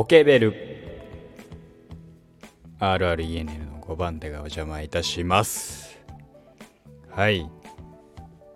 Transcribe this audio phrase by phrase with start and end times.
[0.00, 0.54] ポケベル。
[2.78, 6.00] RRENN の5番手がお邪魔いたします。
[7.10, 7.46] はい。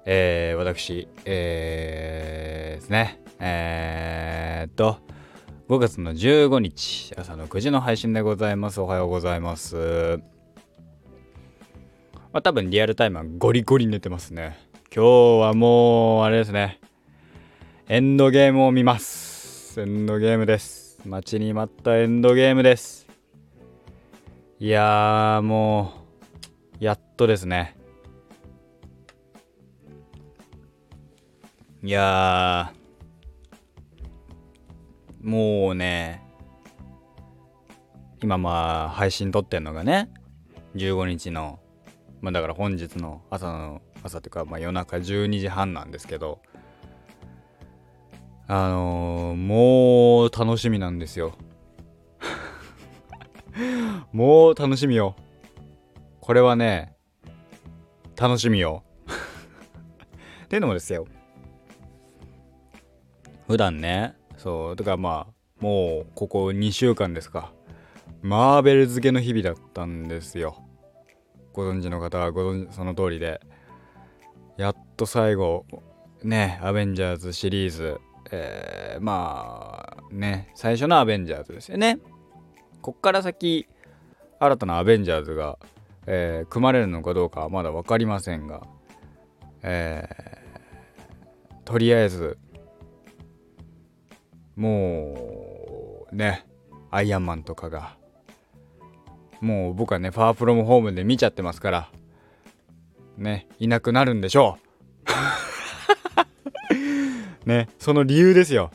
[0.07, 3.21] えー、私えー、ですね。
[3.41, 4.97] えー、っと
[5.69, 8.81] 5月の15日朝の9時の配信でございます。
[8.81, 10.23] おはようございます。
[12.33, 14.57] まあ多分リアルタイムはゴリゴリ寝てますね。
[14.91, 15.05] 今
[15.41, 16.81] 日はもうあれですね。
[17.89, 19.79] エンドゲームを見ます。
[19.79, 20.84] エンドゲームです。
[21.07, 23.07] 待ちに待ったエンドゲームです。
[24.59, 25.93] いやーも
[26.81, 27.77] うやっとですね。
[31.83, 36.23] いやーもうね
[38.23, 40.09] 今まあ配信撮ってんのがね
[40.75, 41.59] 15日の
[42.23, 46.41] まあだから本日の朝の朝っていうかまあ夜中12時半なんですけど
[48.47, 51.33] あのー、もう楽しみなんですよ。
[54.13, 55.17] もう楽しみよ。
[56.21, 56.95] これはね
[58.17, 58.83] 楽しみよ。
[60.45, 61.07] っていうのもですよ。
[63.47, 67.53] 普段ねそうだかまあもうここ2週間ですか。
[68.21, 70.57] マーベル漬けの日々だったんですよ。
[71.55, 73.41] ご存知の方はご存知その通りで。
[74.59, 75.65] やっと最後
[76.23, 81.99] ねアベンジャーズシリーズえー、まあね最初のアベンジャーズですよね。
[82.83, 83.67] こっから先
[84.39, 85.59] 新たなアベンジャーズが、
[86.07, 88.63] えー、組まれるのかどうかはまだ分かりませんが、
[89.63, 92.39] えー、とりあえず
[94.57, 96.47] もうね
[96.91, 97.97] アイアンマンとかが
[99.41, 101.91] もう僕はねファープロムホームで見ちゃってますから
[103.17, 104.64] ねいなくなるんでしょう。
[107.47, 108.71] ねその理由ですよ。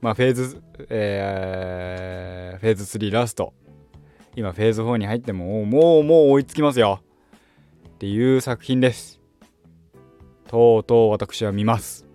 [0.00, 3.52] まあフェーズえー、フェーズ3ラスト。
[4.36, 7.00] 今フェーズ4に入ってももうもう追いつきますよ。
[7.88, 9.20] っていう作品です。
[10.48, 12.06] とうとう私は見ます。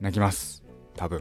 [0.00, 0.64] 泣きます。
[0.96, 1.20] 多分。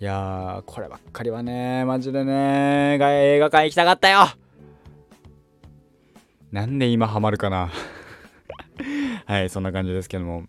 [0.00, 4.26] いやーこればっかりはねマジでね映画館行きたかったよ。
[6.50, 7.70] なんで今ハマるかな。
[9.26, 10.44] はいそんな感じですけども。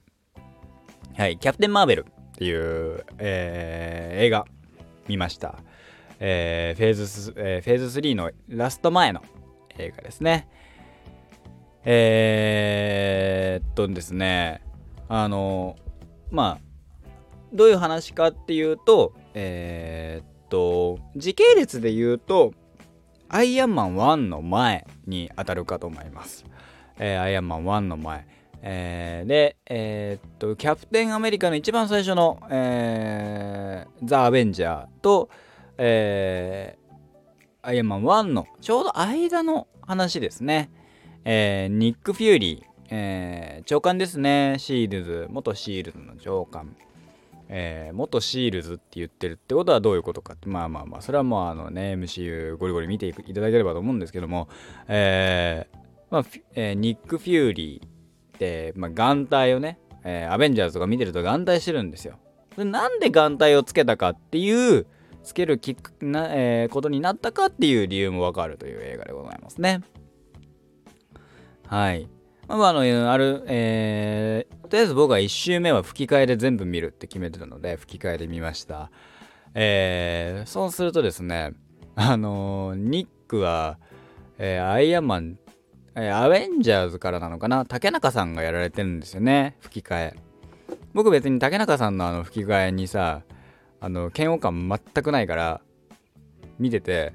[1.18, 4.46] はいキャプテン・マーベルっていう、えー、映画
[5.08, 5.60] 見ました
[6.26, 9.22] えー、フェーズ、えー、フェーズ3のラスト前の
[9.78, 10.48] 映画ですね。
[11.84, 14.62] えー、っとですね、
[15.10, 15.76] あの、
[16.32, 17.08] まあ、
[17.52, 22.54] どういう話かっていうと、えー、っと、時系列で言うと、
[23.28, 26.46] アイアンマン1の前に当たるかと思います。
[27.00, 28.26] えー、アイアンマン1の前。
[28.66, 35.30] えー、で、えー、っと、キャプテンアメリカの一番最初の、えー、ザ・アベンジャーと、
[35.78, 40.72] えー、アイアンマン1のちょうど間の話ですね。
[41.26, 44.56] えー、ニック・フューリー、えー、長官ですね。
[44.60, 46.76] シールズ、元シールズの長官。
[47.50, 54.48] えー、元シールズって言ってるってことはどういうことかって、まあまあまあ、それはもうあのね、MCU ゴリゴリ見ていただければと思うんですけども、
[54.88, 55.78] えー、
[56.10, 56.26] まあ、
[56.56, 57.93] えー、ニック・フューリー、
[58.76, 62.20] まあ、眼帯をね、えー、アベンジャーズとか見てると眼帯してるんですよ。
[62.58, 64.86] なんで眼帯をつけたかっていう、
[65.24, 69.82] つけるきな、えー、ことになったかっていう理由もわかるという映画でございますね。
[71.68, 72.10] はい。
[72.48, 78.92] まあ、あの、ある、えー、とりあえず僕は1周目は吹き替えで全部見るって決めてたので、吹き替えで見ました。
[79.56, 81.54] えー、そうするとですね、
[81.96, 83.78] あのー、ニックは、
[84.38, 85.38] えー、アイアンマン、
[85.96, 87.66] アベンジャーズからなのかな？
[87.66, 90.16] 竹中さんがやられてるんですよね、吹き替え。
[90.94, 93.22] 僕別に竹中さんのあの吹き替えにさ、
[93.80, 95.62] あの嫌悪感全くないから
[96.58, 97.14] 見てて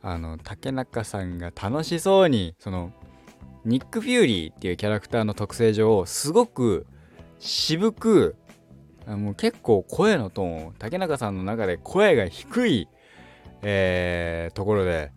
[0.00, 2.92] あの竹中さんが楽しそうにその
[3.64, 6.86] ニック・フューリーっていうキャラクターの特性上すごく
[7.40, 8.36] 渋く
[9.06, 12.88] もう結構声のトーン竹中さんの中で声が低い、
[13.62, 15.10] えー、ところで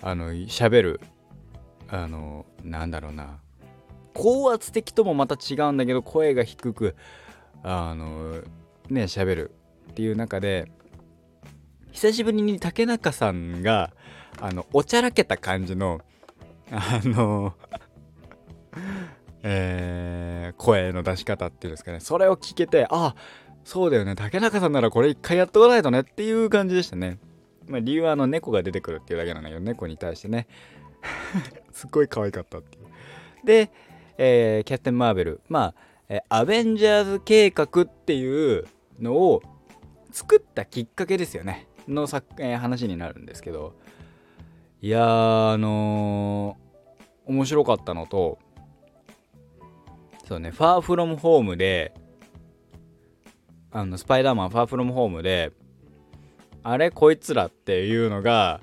[0.00, 1.00] あの喋る
[1.88, 3.40] あのなんだろうな。
[4.14, 6.96] 高圧的ともまた違うんだけど声が低く
[7.62, 8.40] あの
[8.88, 9.50] ね喋る
[9.90, 10.70] っていう中で
[11.92, 13.92] 久しぶりに竹中さんが
[14.40, 16.00] あのおちゃらけた感じの
[16.70, 17.54] あの
[19.42, 22.00] えー、声の出し方っていうんですかね。
[22.00, 23.14] それを聞けてあ
[23.64, 24.14] そうだよね。
[24.14, 27.18] 竹中さんならこれ一回やっとかないとねっていう感じでしたね。
[27.68, 30.46] まあ、理由はあの猫が出てくるっていうだけなんだけど猫に対してね。
[31.72, 32.86] すっごい可愛かったっていう。
[33.44, 33.70] で、
[34.18, 35.74] えー、キャプテン・マーベルまあ、
[36.08, 38.66] え、アベンジャーズ計画っていう
[39.00, 39.42] のを
[40.10, 43.74] 作ったきっかけですよねのさ、えー、話になるんですけど
[44.80, 48.38] いやーあのー、面白かったのと
[50.26, 51.92] そうね「ファーフロムホームで
[53.70, 55.52] あのスパイダーマンファーフロムホームで
[56.62, 58.60] あれこいつらっていうのが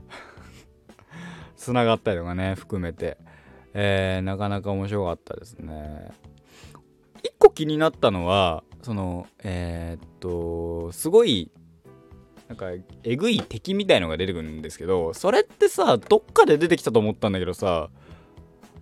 [1.64, 3.18] つながったりとかね含めて、
[3.74, 6.12] えー、なかなか面白かったですね。
[7.24, 11.52] 一個気になったのはそのえー、っとすごい
[12.50, 12.68] なんか
[13.04, 17.90] えぐい敵みたいのが出てくるんですけどそれってさどっかで出てきたと思ったんだけどさ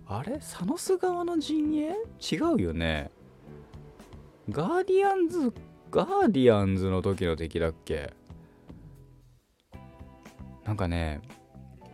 [0.08, 0.40] あれ？
[0.40, 1.94] サノス側の陣営？
[2.20, 3.12] 違うよね。
[4.50, 5.54] ガーディアンズ
[5.92, 8.12] ガーディアンズの時の敵だっけ？
[10.64, 11.20] なんかね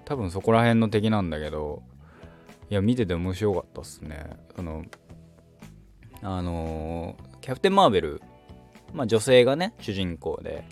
[0.08, 1.82] 多分そこら辺の敵なんだけど
[2.70, 4.24] いや見てて面白かったっすね。
[4.56, 4.84] その
[6.22, 8.22] あのー、キャプテン・マーベル
[8.94, 10.64] まあ女性がね主人公で、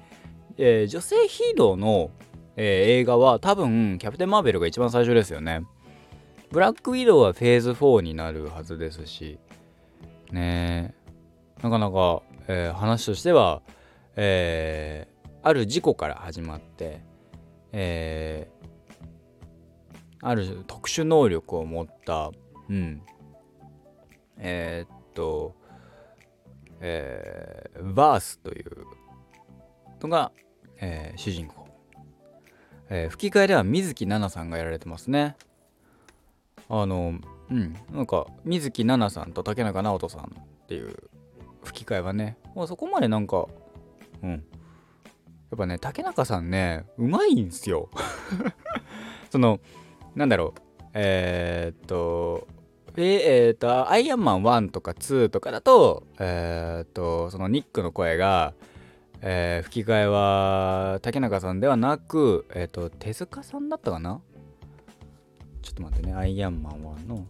[0.56, 2.10] えー、女性ヒーローの、
[2.56, 2.64] えー、
[3.00, 5.66] 映画は多分キャプテン・マーベルが一番最初ですよね。
[6.50, 9.38] ブラックウィドウはフェーズ4になるはずですし、
[10.32, 10.94] ね
[11.62, 13.60] なかなか、え、話としては、
[14.14, 17.00] えー、ある事故から始まって、
[17.72, 18.55] えー、
[20.26, 22.32] ある特殊能力を持った、
[22.68, 23.00] うん、
[24.38, 25.54] えー、っと、
[26.80, 28.86] えー、バースという
[30.02, 30.32] のが、
[30.80, 31.68] えー、主人公、
[32.88, 35.36] えー、吹き替えでは水木奈々さんがやられてますね。
[36.68, 37.76] あのうん。
[37.92, 40.96] なんか水木奈々さんと竹中直人さんっていう
[41.62, 43.46] 吹き替えはね、まあ、そこまでなんか
[44.24, 44.30] うん。
[44.30, 44.42] やっ
[45.56, 47.90] ぱね竹中さんねうまいんすよ。
[49.30, 49.60] その
[50.16, 50.60] なんだろう
[50.94, 52.48] えー、っと
[52.96, 58.54] えー、っとアイアンマン1とか2とかだとえー、っとそのニックの声が
[59.22, 64.20] えー、吹き替えは竹中さんではなく、えっ、と、手塚さんだったかな？
[65.62, 67.26] ちょっと待ってね、アイアンマン1の。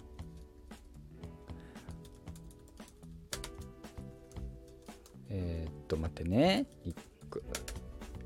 [5.31, 6.67] え、っと、待ってね。
[6.85, 6.97] ニッ
[7.31, 7.43] ク、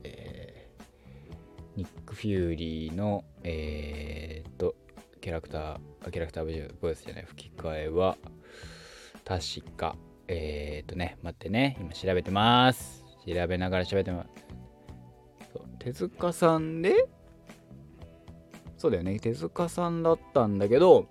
[0.05, 4.75] えー、ニック・フューリーの、えー、っと、
[5.21, 8.17] キャラクター、キャラクターボイスじゃない、吹き替えは、
[9.25, 9.97] 確か、
[10.29, 13.05] えー、っとね、待ってね、今調べてます。
[13.27, 14.31] 調べながら喋ってます。
[15.79, 17.09] 手塚さんで、
[18.81, 21.07] そうだよね手塚さんだったんだけど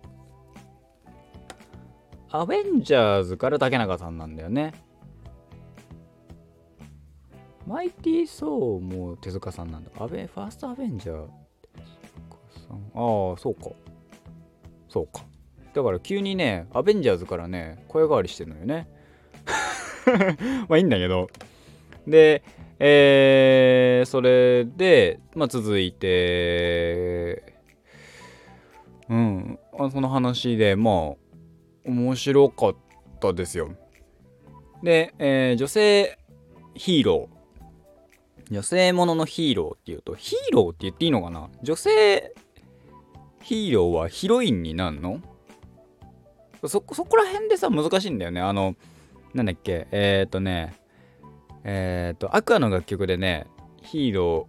[2.32, 4.74] アベンジャーズから竹中さんなんだよね
[7.68, 11.28] マイティー・ソーも手塚さんなんだアベファーストアベンジャー
[12.70, 13.72] ああそうか。
[14.88, 15.26] そうか。
[15.74, 18.88] だから急にねアベンジャーズからね声変わりしてるのよね。
[20.68, 21.30] まあいいんだけど。
[22.08, 22.44] で
[22.80, 27.56] えー、それで、まあ、続いて
[29.10, 31.16] うん、あその話でまあ
[31.86, 32.76] 面白かっ
[33.20, 33.72] たですよ。
[34.84, 36.18] で、えー、女性
[36.76, 37.40] ヒーロー。
[38.52, 41.50] 女性もののヒーローっていうとヒーローって言っていいのかな？
[41.62, 42.34] 女性
[43.50, 45.22] ヒーローはヒロインになんの？
[46.62, 48.76] そそこら辺でさ難しいんだよねあの
[49.34, 49.88] なんだっけ？
[49.90, 50.76] えっ、ー、とね
[51.64, 53.48] えっ、ー、とアクアの楽曲でね
[53.82, 54.48] ヒーロ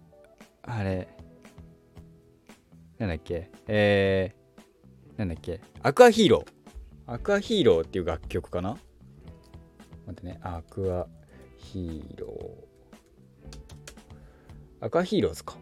[0.61, 1.07] ーあれ
[2.99, 3.49] なんだっけ？
[3.67, 5.61] えーなんだっけ？
[5.81, 7.11] アクアヒーロー。
[7.11, 8.77] アクアヒーローっていう楽曲かな？
[10.05, 10.39] 待ってね。
[10.43, 11.07] アクア
[11.57, 14.85] ヒーロー。
[14.85, 15.57] アクアヒーローズか。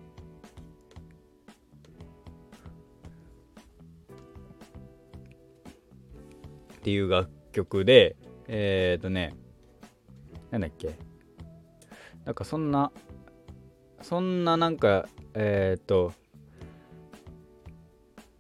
[6.90, 8.16] っていう楽曲で、
[8.48, 9.36] えっ、ー、とね、
[10.50, 10.98] なんだっけ。
[12.26, 12.92] なんかそんな、
[14.02, 16.14] そんななんか、えっ、ー、と、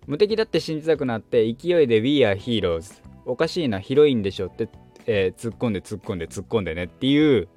[0.07, 4.67] 無敵だって信じたくなって勢いで We are heroes おかしいなヒロインでしょって、
[5.05, 7.47] えー、突っ込んで突っ込んで突っ込んでねっていう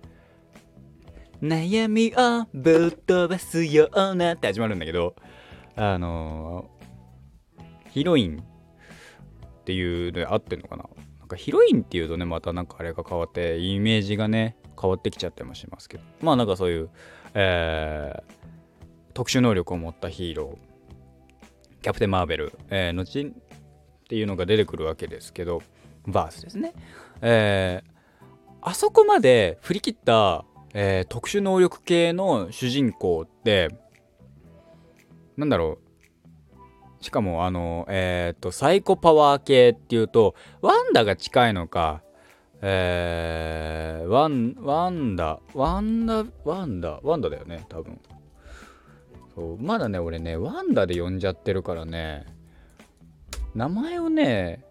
[1.41, 5.15] 悩みをぶっ飛ばすようなって始まるんだけど
[5.77, 8.45] あのー、ヒロイン
[9.63, 10.85] っていうの合ってんのかな
[11.21, 16.91] なんかヒロインっていうとねまたなんかあれが変わってイメージがね変わってきちゃってもしますけどまあなんかそういう、
[17.35, 20.73] えー、特殊能力を持ったヒーロー
[21.83, 23.33] キャプテン・マーベル、えー、後っ
[24.09, 25.63] ていうのが出てくるわけですけど、
[26.07, 26.75] バースですね。
[27.21, 28.29] えー、
[28.61, 33.69] あそこまで振り切った、えー、特殊能力系の主人公って、
[35.37, 35.92] なんだろう。
[37.03, 42.03] しかも、あの、えっ、と、サイコパワー系っていうと、ワンダが近いのか、
[42.63, 48.01] えー、ワン、ワンダ、ワンダ、ワンダ、ワンダだよね、多分。
[49.35, 52.25] そうまだね、俺ね、ワンダで呼んじゃってるからね、
[53.55, 54.65] 名前をね、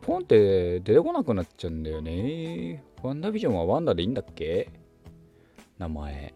[0.00, 2.84] ポンって出てこなくなっちゃうんだよね。
[3.02, 4.70] ワンダビジョンはワンダでいいんだっけ？
[5.78, 6.34] 名前。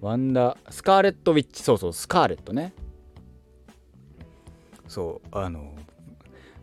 [0.00, 2.72] ワンダ、スカーレット・ウィッチ、そうそう、スカーレットね。
[4.90, 5.72] そう、あの、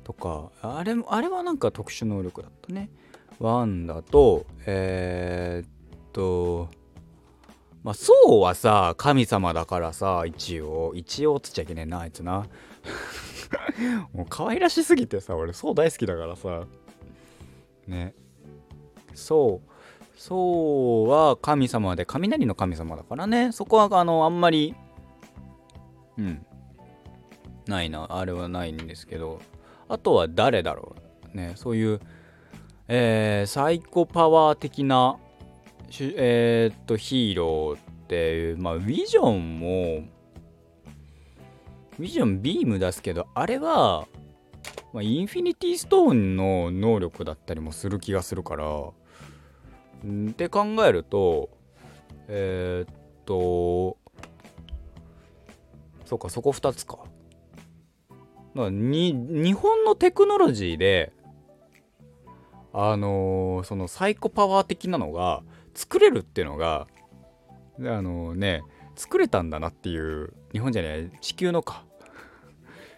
[0.04, 2.90] とか、あれあれはなんか特殊能力だったね。
[3.40, 6.68] ワンダと、えー、っと、
[7.84, 12.48] まあ、そうはさ、神様だからさ、一応、一応つっちゃいけねえな、あいつな。
[14.12, 16.66] もう可愛らしすぎてさ、俺、そう大好きだからさ。
[17.88, 18.14] ね。
[19.14, 19.70] そう。
[20.18, 24.74] そうは神様で雷の神様だからねそこはあのあんまり
[26.18, 26.46] うん
[27.70, 29.42] ないなあれはないんですけど
[29.90, 30.96] あとは誰だろ
[31.34, 32.00] うねそういう
[32.90, 35.18] えー、サイコパワー的な
[36.00, 40.04] えー、っとヒーローっていうまあウィジョンも
[42.00, 44.08] ウィジョンビーム出すけどあれは、
[44.94, 51.50] まあ、インフィニティストーンの能力だったりもする気がするからって考えると
[52.30, 52.96] えー、っ
[53.26, 53.98] と
[56.06, 57.00] そうかそこ2つか。
[58.70, 61.14] に日本のテクノロジーで
[62.74, 65.42] あのー、そのサイコパワー的なのが
[65.74, 66.88] 作れるっていうのが
[67.80, 68.64] あのー、ね
[68.96, 71.84] 作れたんだなっていう日本じゃない地球のか。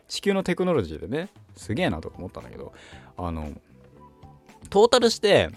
[0.07, 2.73] 地球のテクノロジーでねすげえなと思ったんだけど
[3.15, 3.51] あの
[4.71, 5.49] トータルして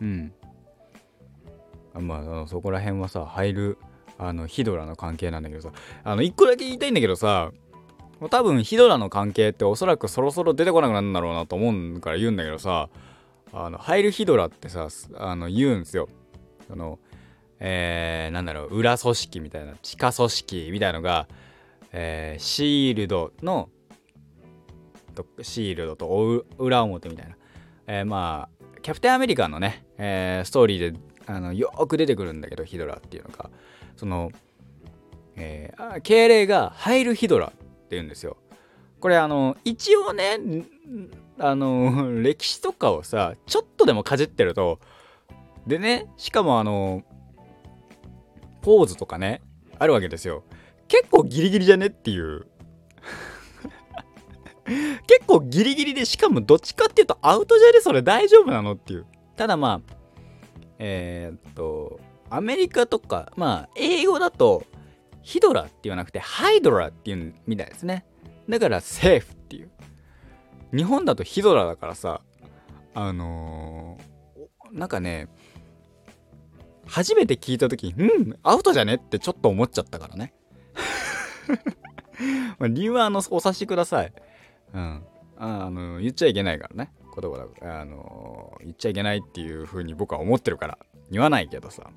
[0.00, 0.32] うん。
[1.94, 3.78] まああのそこら辺はさ入る
[4.18, 5.72] あのヒドラの関係なんだけどさ
[6.04, 7.50] あの一個だけ言いたいんだけどさ
[8.28, 12.88] 多分ヒドラの関係っておそらくそろそろ出てこなくなるんだろうなと思うから言うんだけどさ
[13.52, 16.08] あの入るヒドラってさあの言うんですよ。
[16.68, 16.98] その
[17.64, 21.28] えー、なんだろう裏組織みたいな地下組織みたいのが、
[21.92, 23.68] えー、シールドの
[25.42, 27.36] シールドと裏表みたいな、
[27.86, 33.48] えー、まあキャプテンアメリカのね、えー、ストーリーであのよく出てくるんだけどヒドラっていうのが。
[33.96, 34.32] その、
[35.36, 37.52] えー、敬礼がハイルヒドラ。
[37.96, 38.36] 言うんですよ。
[39.00, 40.38] これあの一応ね
[41.38, 44.78] あの 歴史とかをさちょっとでもかじってると
[45.66, 47.02] でねしかもあの
[48.60, 49.42] ポーズとかね
[49.78, 50.44] あるわけですよ。
[50.86, 52.46] 結構ギリギリじゃねっていう。
[54.64, 57.80] 結構ギリギリでしかもどっちかっていうとアウトじゃね？
[57.80, 59.06] それ大丈夫なのっていう。
[59.36, 59.94] ただまあ
[60.78, 61.98] えー、っと
[62.30, 64.64] アメリカとかまあ英語だと
[65.22, 68.04] ヒドラって言わなくてハイドラっていうみたいですね。
[68.48, 69.70] だからセーフっていう。
[70.74, 72.22] 日本だとヒドラだからさ
[72.94, 75.28] あのー、なんかね
[76.86, 80.34] 初めて聞いた時うんアウトじゃねってちょっと思っちゃったからね。
[82.60, 84.12] 理由はあのお察しください。
[84.74, 85.04] うん、
[85.36, 86.92] あの言っちゃいけないからね。
[87.14, 90.78] 言葉だあの言っちゃいけないっていう風に僕は思ってるから。
[91.10, 91.90] 言わないけどさ。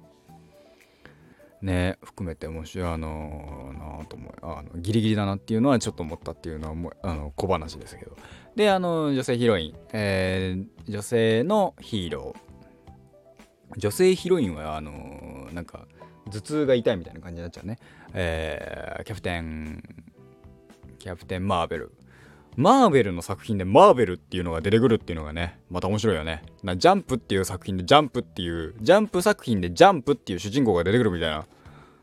[1.61, 8.15] ね含めて面白いあのー、なと思うあのギリギリだなっていうのはちょっと思ったっていうのはもうあの小話ですけど。
[8.55, 13.77] であの女性ヒロイン、えー、女性のヒーロー。
[13.77, 15.87] 女性ヒロインはあのー、なんか
[16.31, 17.77] 頭痛が痛いみたいな感じになっちゃうね、
[18.13, 19.83] えー、キャプテン
[20.99, 21.91] キャプテンマーベル。
[22.55, 26.41] マーベルの作品でマーベルっていうのが出てくるっていうのがね、また面白いよね。
[26.63, 31.45] なジャンプっていう作品でジャンプっていう、ジャンプ作品でジャンプっていう主人公が出てくるみたいな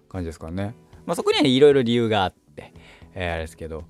[0.08, 0.74] 感じですからね。
[1.06, 2.72] まあそこにはいろいろ理由があって、
[3.14, 3.84] えー、あれですけど、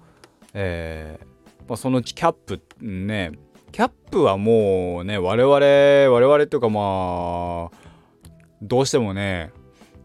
[0.55, 3.33] えー、まあ、そのうちキャップね、
[3.73, 7.93] キャップはもうね、我々、我々っていうかまあ、
[8.61, 9.51] どうしてもね、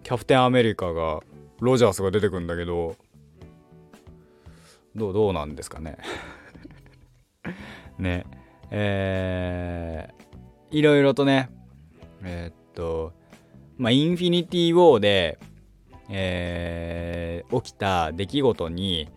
[0.04, 1.20] キャプテンアメリカが、
[1.60, 2.96] ロジャースが出てくるんだけど、
[4.96, 5.98] どう、どうなんですかね。
[8.00, 8.25] ね
[8.70, 11.50] えー、いろいろとね
[12.24, 13.13] えー、っと
[13.77, 15.39] まあインフィニティ・ウォーで、
[16.10, 19.10] えー、起きた出来事に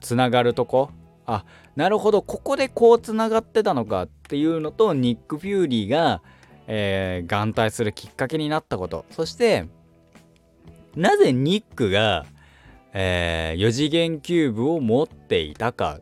[0.00, 0.90] つながるとこ。
[1.26, 1.44] あ
[1.76, 6.22] なるほどここでこうつながってたのかっていうのとニック・フューリーが、
[6.66, 9.04] えー、眼帯するきっかけになったこと。
[9.10, 9.68] そして
[10.96, 12.26] なぜニックが、
[12.92, 16.00] えー、4次元キューブを持っていたか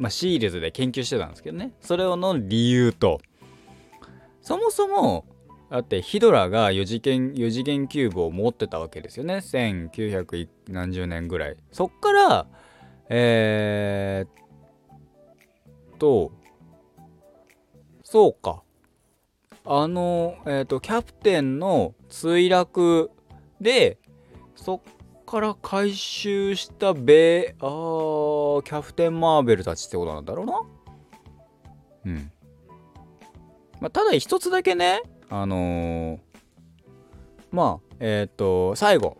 [0.00, 1.74] まあ、シールズで研究してたんですけどね。
[1.82, 3.20] それの理由と。
[4.40, 5.26] そもそも
[5.68, 9.36] だってヒドラが4次元 ,4 次元キューブを持ってたわけですよね。
[9.36, 11.56] 1900何十年ぐらい。
[11.70, 12.46] そっから
[13.10, 16.32] えー、っと
[18.02, 18.62] そうか。
[19.66, 23.10] あのえっ、とキャプテンの墜落
[23.60, 23.98] で
[24.56, 24.80] そっ
[25.30, 30.60] から回収したベあーキャプテン・マーベルたちってことなんだろうな。
[32.06, 32.32] うん。
[33.80, 36.18] まあ、ただ一つだけねあのー、
[37.52, 39.18] まあえっ、ー、と最後。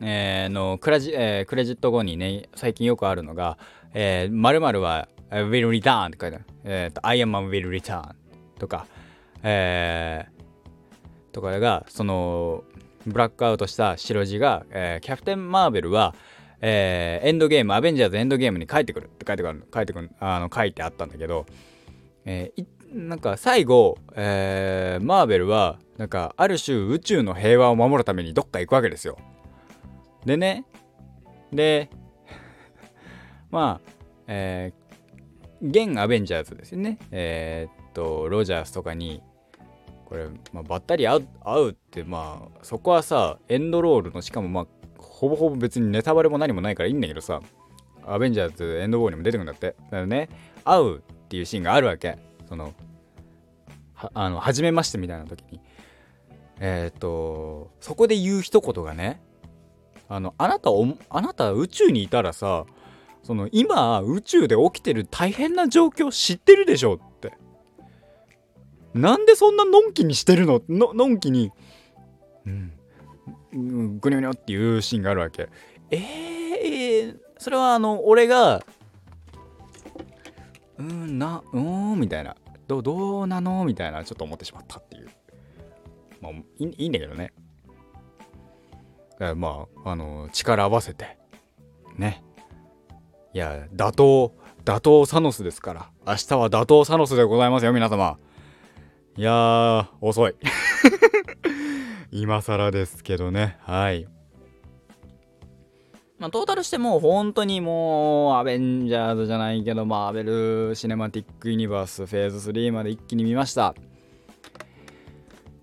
[0.00, 3.56] えー、のクラジ、えー、クレジット後にね最近よくあるのが
[3.94, 8.14] 「えー、〇〇は will return」って書いてある「えーと、I am a will return」
[8.58, 8.86] とか
[9.44, 12.64] えー、とかがその
[13.06, 16.14] ブラックアウトした白地が、えー、キャプテン・マーベルは、
[16.60, 21.46] えー、エンドゲームアベンジャーズエンドゲームに帰ってくるって書いてくる書いてくるあの書いてあったんだけど、
[22.24, 29.18] えー、なんか最後、えー、マーベルはなんかある種宇宙の平和を守るためにどっか行くわけですよ。
[30.24, 30.64] でね
[31.52, 31.90] で
[33.50, 33.92] まあ
[34.28, 39.20] えー、現アベンジャーズですよねえー、っとロジャースとかに
[40.12, 44.66] これ、まあ、ばったり会うってまあそこはさエンドロールのしかもまあ
[44.98, 47.40] ほぼほぼ別にネタバレも何もないからいいんだけどさ
[48.04, 49.74] アベンジャーズエンドボーにも出てくんだって。
[49.84, 50.28] だからね。
[50.64, 52.18] 会うっていうシーンがあるわけ。
[52.46, 52.74] その
[53.94, 55.60] はあの初めましてみたいな時に。
[56.60, 59.22] えー、っとそこで言う一言がね
[60.08, 62.66] あのあなたおあなた宇宙にいたらさ
[63.22, 66.98] その今宇宙で起きてる大変な状況知ってるでしょっ
[68.94, 70.62] なんでそんなのんきにしてるの？
[70.68, 71.50] ののんきに。
[72.46, 72.72] うん。
[74.00, 75.48] ぐにょぐにょっていうシーンがあるわけ。
[75.90, 78.64] えー、それはあの俺が
[80.78, 82.36] うんなうんみたいな。
[82.66, 83.64] どどうなの？
[83.64, 85.08] みたいなちょっと思ってしまったっていう。
[86.20, 87.32] まあいいいいんだけどね。
[89.36, 91.18] まああの力合わせて。
[91.96, 92.22] ね。
[93.34, 94.30] いや打倒
[94.64, 95.90] 打倒サノスですから。
[96.06, 98.18] 明日は打倒サノスでございますよ皆様。
[99.16, 100.34] いやー遅い。
[102.10, 103.58] 今更ですけどね。
[103.60, 104.06] はい。
[106.18, 113.74] まあ、トータルしてもう本当にもうアベンジャーズじゃないけどマーベル・シネマティック・ユニバースフェーズ3まで一気に見ました。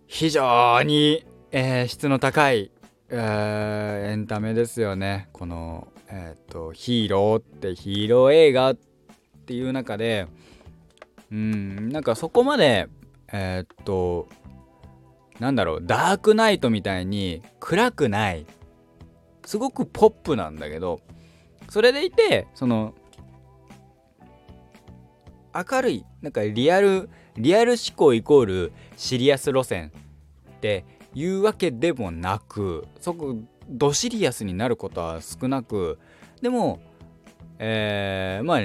[0.06, 2.72] 非常に、えー、質の高い
[3.12, 5.30] えー、エンタメですよね。
[5.34, 8.78] この、えーと、ヒーローってヒーロー映画っ
[9.46, 10.28] ていう中で
[11.32, 12.88] うんなんかそこまで
[13.32, 14.28] えっ、と
[15.40, 18.46] なんだろうダークナイトみたいに暗くない
[19.46, 21.02] すごくポップなんだけど
[21.70, 22.94] それでいてその
[25.56, 29.92] 明るいなんかリアルリアル思考イコールシリアス路線
[30.58, 33.36] っていうわけでもなくそこ
[33.70, 36.00] ドシリアスになることは少なく
[36.42, 36.82] でも
[37.60, 38.62] えー、まあ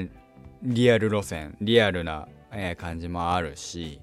[0.63, 4.01] リアル路線リアルな、えー、感じもあるし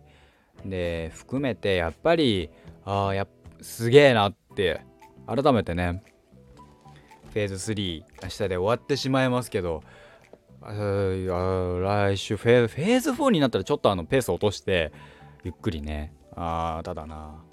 [0.65, 2.49] で含めてやっぱり
[2.85, 3.27] ああや
[3.61, 4.81] すげえなって
[5.27, 6.03] 改めてね
[7.31, 9.83] フェーズ3明日で終わってしまいますけど
[10.61, 14.91] 来週フェーズ4になったらちょっとあのペース落として
[15.43, 17.43] ゆっくりねああただな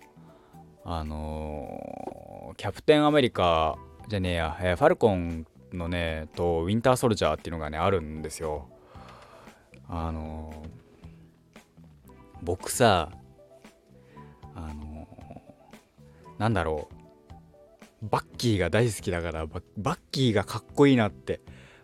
[0.84, 3.76] あのー、キャプテンアメリカ
[4.08, 8.68] じゃねえや、えー、ファルコンのねとウィンターソルジャーっていうのがねあるんですよ。
[9.86, 10.68] あのー、
[12.42, 13.11] 僕さ
[14.55, 15.07] あの、
[16.38, 16.88] なんだろ
[18.03, 21.40] うバッキーが大好きだからバッキーがかっこいいなって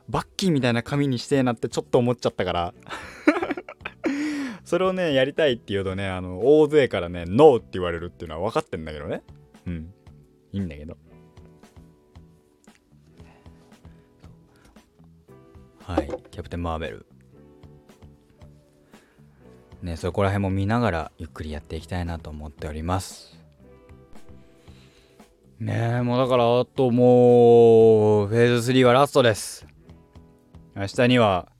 [0.08, 2.74] バッキーみたいな髪にしてえなってちょっと思っちゃったから
[4.64, 9.22] それをね、やりたいって言うとね、あの、大勢からね、ノーって言われるっていうのは分かってんだけどね。
[9.66, 9.94] うん。
[10.52, 10.96] いいんだけど。
[15.82, 17.06] はい、キャプテン・マーベル。
[19.84, 23.38] ね、そこら辺も見ながらゆっくりやっていきたいなと思っております。
[25.60, 29.66] ねえ、もうだからあともう、フェーズ3はラストです。
[30.74, 31.52] 明日には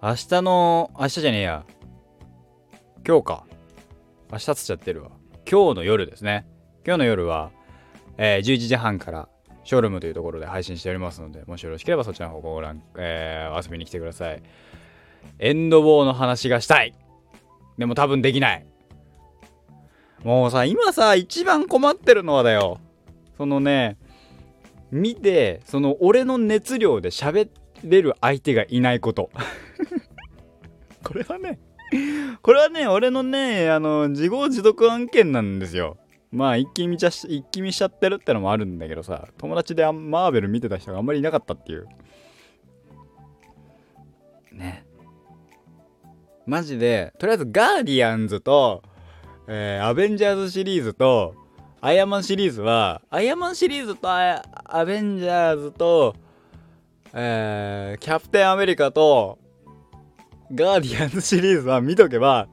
[0.00, 1.66] 明日の、明日じゃねえや。
[3.04, 3.46] 今日か。
[4.30, 5.10] 明日つっちゃってるわ。
[5.50, 6.46] 今日の夜ですね。
[6.86, 7.50] 今日の夜は、
[8.18, 9.28] えー、11時半から
[9.64, 14.42] ショールームというところで配信しておりますので、もしよろしければそちらの方ご覧、えー、遊びに来てください。
[15.38, 16.94] エンドボーの話がしたい。
[17.78, 18.66] でも多分できない。
[20.22, 22.78] もうさ、今さ、一番困ってるのはだよ。
[23.36, 23.98] そのね、
[24.90, 27.48] 見て、その俺の熱量で喋
[27.82, 29.30] れる相手がいないこと。
[31.04, 31.58] これはね、
[32.42, 35.98] これはね、俺のね、あの、自業自得案件なんですよ。
[36.30, 41.86] まあ、一気見ちゃし、一気見しちゃってるってのもあるんだけどさ、友達でマーベル見てた人があんまりいなかったっていう。
[44.52, 44.83] ね。
[46.46, 48.82] マジでとりあえずガーディアンズと、
[49.48, 51.34] えー、アベンジャーズシリーズと
[51.80, 56.14] アイアンマンシリーズはアイアンマンシリーズとアベンジャーズと、
[57.12, 59.38] えー、キャプテンアメリカと
[60.52, 62.48] ガーディアンズシリーズは見とけば、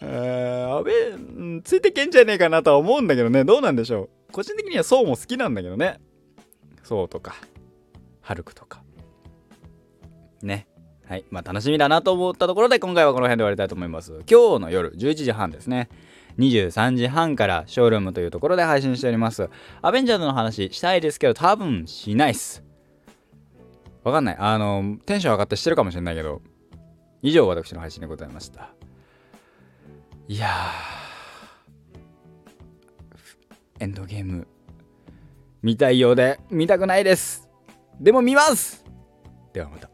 [0.00, 3.44] えー、アベついてけんじゃねえかなとは思うんだけどね。
[3.44, 4.32] どうなんでしょう。
[4.32, 6.00] 個人的にはソーも好きなんだけどね。
[6.82, 7.36] そうとか
[8.20, 8.82] ハルクとか。
[10.42, 10.66] ね。
[11.08, 11.24] はい。
[11.30, 14.12] まあ楽しみだなと思ったところで今回はこの辺で終わりたいと思います。
[14.30, 15.88] 今日の夜11時半ですね。
[16.38, 19.48] 23時半からショールームというところで配信しております。
[19.82, 22.64] アベンジャーズの話したいですけど多分しないっす。
[24.02, 24.36] わかんない。
[24.38, 26.42] あの、テンション上がってしてるかもしれないけど、
[27.22, 28.70] 以上私の配信でございました。
[30.26, 30.48] いや
[33.78, 34.46] エンドゲーム
[35.62, 37.48] 見たいようで見たくないです。
[38.00, 38.84] でも見ます
[39.52, 39.93] ではまた。